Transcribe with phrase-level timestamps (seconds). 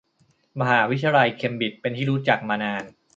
[0.59, 2.83] มหาวิทยาลัยเคมบริดจ์เป็นที่รู้จักมานาน